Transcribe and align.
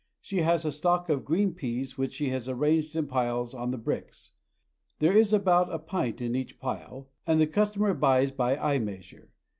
She 0.19 0.37
has 0.39 0.65
a 0.65 0.71
stock 0.71 1.09
of 1.09 1.23
green 1.23 1.53
peas 1.53 1.95
which 1.95 2.13
she 2.15 2.29
has 2.29 2.49
arranged 2.49 2.95
in 2.95 3.05
piles 3.05 3.53
on 3.53 3.69
the 3.69 3.77
bricks. 3.77 4.31
There 4.97 5.13
is 5.15 5.31
about 5.31 5.71
a 5.71 5.77
pint 5.77 6.23
in 6.23 6.35
each 6.35 6.57
pile, 6.59 7.11
and 7.27 7.39
the 7.39 7.45
cus 7.45 7.69
tomer 7.75 7.93
buys 7.99 8.31
by 8.31 8.57
eye 8.57 8.79
measure. 8.79 9.29